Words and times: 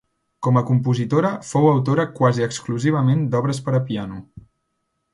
Com 0.45 0.55
a 0.59 0.63
compositora 0.69 1.31
fou 1.51 1.67
autora 1.73 2.07
quasi 2.21 2.49
exclusivament 2.49 3.25
d'obres 3.35 3.63
per 3.69 3.79
a 3.83 3.87
piano. 3.93 4.23